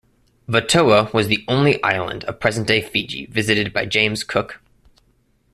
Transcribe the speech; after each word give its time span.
Vatoa 0.49 1.13
was 1.13 1.27
the 1.27 1.45
only 1.47 1.79
island 1.83 2.23
of 2.23 2.39
present-day 2.39 2.81
Fiji 2.81 3.27
visited 3.27 3.71
by 3.71 3.85
James 3.85 4.23
Cook. 4.23 4.59